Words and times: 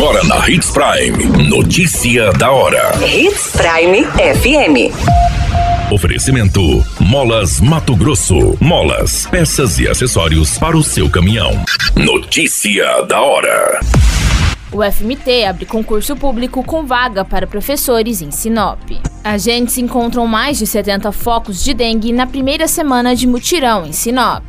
Agora 0.00 0.24
na 0.24 0.48
Hits 0.48 0.70
Prime. 0.70 1.46
Notícia 1.46 2.32
da 2.32 2.50
hora. 2.50 2.90
Hits 3.06 3.52
Prime 3.52 4.02
FM. 4.06 5.92
Oferecimento: 5.92 6.82
Molas 6.98 7.60
Mato 7.60 7.94
Grosso. 7.94 8.56
Molas, 8.58 9.26
peças 9.26 9.78
e 9.78 9.86
acessórios 9.86 10.56
para 10.56 10.74
o 10.74 10.82
seu 10.82 11.10
caminhão. 11.10 11.50
Notícia 11.94 13.02
da 13.02 13.20
hora. 13.20 13.78
O 14.72 14.82
FMT 14.82 15.44
abre 15.44 15.66
concurso 15.66 16.16
público 16.16 16.64
com 16.64 16.86
vaga 16.86 17.22
para 17.22 17.46
professores 17.46 18.22
em 18.22 18.30
Sinop. 18.30 18.80
Agentes 19.22 19.76
encontram 19.76 20.26
mais 20.26 20.56
de 20.56 20.66
70 20.66 21.12
focos 21.12 21.62
de 21.62 21.74
dengue 21.74 22.10
na 22.10 22.26
primeira 22.26 22.66
semana 22.66 23.14
de 23.14 23.26
mutirão 23.26 23.84
em 23.86 23.92
Sinop. 23.92 24.44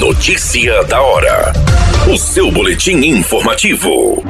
Notícia 0.00 0.82
da 0.86 1.00
hora. 1.00 1.52
O 2.12 2.16
seu 2.18 2.52
boletim 2.52 2.96
informativo. 2.96 4.22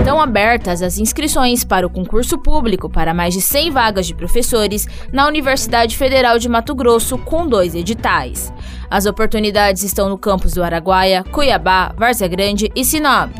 Estão 0.00 0.20
abertas 0.20 0.82
as 0.82 0.98
inscrições 0.98 1.64
para 1.64 1.86
o 1.86 1.88
concurso 1.88 2.36
público 2.36 2.90
para 2.90 3.14
mais 3.14 3.32
de 3.32 3.40
100 3.40 3.70
vagas 3.70 4.06
de 4.06 4.14
professores 4.14 4.86
na 5.10 5.26
Universidade 5.26 5.96
Federal 5.96 6.38
de 6.38 6.46
Mato 6.46 6.74
Grosso, 6.74 7.16
com 7.16 7.48
dois 7.48 7.74
editais. 7.74 8.52
As 8.90 9.06
oportunidades 9.06 9.82
estão 9.82 10.10
no 10.10 10.18
campus 10.18 10.52
do 10.52 10.62
Araguaia, 10.62 11.24
Cuiabá, 11.24 11.94
Várzea 11.96 12.28
Grande 12.28 12.70
e 12.76 12.84
Sinop. 12.84 13.32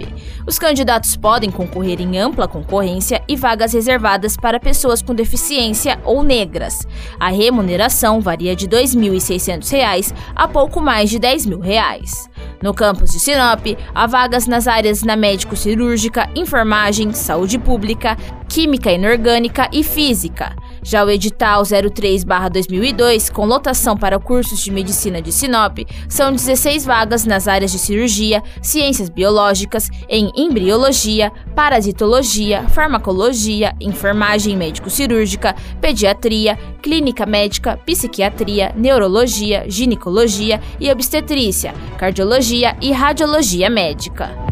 Os 0.46 0.58
candidatos 0.58 1.14
podem 1.14 1.50
concorrer 1.50 2.00
em 2.00 2.18
ampla 2.18 2.48
concorrência 2.48 3.22
e 3.28 3.36
vagas 3.36 3.74
reservadas 3.74 4.38
para 4.38 4.58
pessoas 4.58 5.02
com 5.02 5.14
deficiência 5.14 6.00
ou 6.02 6.22
negras. 6.22 6.86
A 7.20 7.28
remuneração 7.28 8.22
varia 8.22 8.56
de 8.56 8.64
R$ 8.64 8.82
2.600 8.84 10.14
a 10.34 10.48
pouco 10.48 10.80
mais 10.80 11.10
de 11.10 11.18
10 11.18 11.44
mil 11.44 11.60
reais. 11.60 12.31
No 12.62 12.72
campus 12.72 13.10
de 13.10 13.18
Sinop, 13.18 13.66
há 13.94 14.06
vagas 14.06 14.46
nas 14.46 14.68
áreas 14.68 15.02
na 15.02 15.16
médico-cirúrgica, 15.16 16.30
enfermagem, 16.36 17.12
saúde 17.12 17.58
pública, 17.58 18.16
química 18.48 18.92
inorgânica 18.92 19.68
e 19.72 19.82
física. 19.82 20.54
Já 20.82 21.04
o 21.04 21.10
edital 21.10 21.62
03/2002, 21.62 23.30
com 23.30 23.46
lotação 23.46 23.96
para 23.96 24.18
cursos 24.18 24.60
de 24.60 24.70
medicina 24.70 25.22
de 25.22 25.30
Sinop, 25.30 25.78
são 26.08 26.32
16 26.32 26.84
vagas 26.84 27.24
nas 27.24 27.46
áreas 27.46 27.70
de 27.70 27.78
cirurgia, 27.78 28.42
ciências 28.60 29.08
biológicas, 29.08 29.88
em 30.08 30.30
embriologia, 30.36 31.30
parasitologia, 31.54 32.68
farmacologia, 32.68 33.74
enfermagem 33.80 34.56
médico-cirúrgica, 34.56 35.54
pediatria, 35.80 36.58
clínica 36.82 37.24
médica, 37.24 37.76
psiquiatria, 37.86 38.72
neurologia, 38.76 39.64
ginecologia 39.68 40.60
e 40.80 40.90
obstetrícia, 40.90 41.72
cardiologia 41.96 42.76
e 42.80 42.90
radiologia 42.90 43.70
médica. 43.70 44.51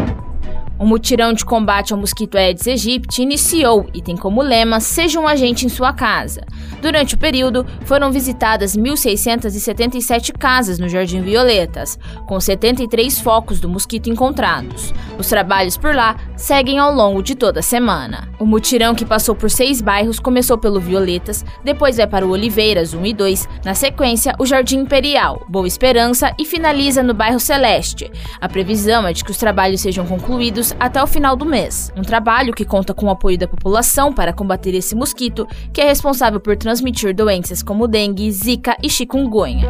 O 0.81 0.85
mutirão 0.87 1.31
de 1.31 1.45
combate 1.45 1.93
ao 1.93 1.99
mosquito 1.99 2.39
Aedes 2.39 2.67
aegypti 2.67 3.21
iniciou 3.21 3.87
e 3.93 4.01
tem 4.01 4.17
como 4.17 4.41
lema 4.41 4.79
Seja 4.79 5.19
um 5.19 5.27
agente 5.27 5.63
em 5.63 5.69
sua 5.69 5.93
casa. 5.93 6.41
Durante 6.81 7.13
o 7.13 7.19
período, 7.19 7.63
foram 7.85 8.11
visitadas 8.11 8.75
1.677 8.75 10.35
casas 10.35 10.79
no 10.79 10.89
Jardim 10.89 11.21
Violetas, 11.21 11.99
com 12.25 12.39
73 12.39 13.21
focos 13.21 13.59
do 13.59 13.69
mosquito 13.69 14.09
encontrados. 14.09 14.91
Os 15.19 15.27
trabalhos 15.27 15.77
por 15.77 15.93
lá 15.93 16.15
seguem 16.41 16.79
ao 16.79 16.91
longo 16.91 17.21
de 17.21 17.35
toda 17.35 17.59
a 17.59 17.63
semana. 17.63 18.27
O 18.39 18.45
mutirão, 18.45 18.95
que 18.95 19.05
passou 19.05 19.35
por 19.35 19.49
seis 19.49 19.79
bairros, 19.79 20.19
começou 20.19 20.57
pelo 20.57 20.79
Violetas, 20.79 21.45
depois 21.63 21.97
vai 21.97 22.07
para 22.07 22.25
o 22.25 22.31
Oliveiras 22.31 22.95
1 22.95 23.05
e 23.05 23.13
2, 23.13 23.49
na 23.63 23.75
sequência, 23.75 24.33
o 24.39 24.45
Jardim 24.45 24.79
Imperial, 24.79 25.45
Boa 25.47 25.67
Esperança 25.67 26.33
e 26.39 26.43
finaliza 26.43 27.03
no 27.03 27.13
bairro 27.13 27.39
Celeste. 27.39 28.11
A 28.41 28.49
previsão 28.49 29.07
é 29.07 29.13
de 29.13 29.23
que 29.23 29.29
os 29.29 29.37
trabalhos 29.37 29.81
sejam 29.81 30.05
concluídos 30.07 30.75
até 30.79 31.01
o 31.01 31.07
final 31.07 31.35
do 31.35 31.45
mês. 31.45 31.93
Um 31.95 32.01
trabalho 32.01 32.53
que 32.53 32.65
conta 32.65 32.91
com 32.91 33.05
o 33.05 33.11
apoio 33.11 33.37
da 33.37 33.47
população 33.47 34.11
para 34.11 34.33
combater 34.33 34.73
esse 34.73 34.95
mosquito, 34.95 35.47
que 35.71 35.79
é 35.79 35.85
responsável 35.85 36.39
por 36.39 36.57
transmitir 36.57 37.15
doenças 37.15 37.61
como 37.61 37.87
dengue, 37.87 38.31
zika 38.31 38.75
e 38.81 38.89
chikungunya. 38.89 39.69